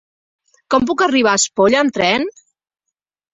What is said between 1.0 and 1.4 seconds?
arribar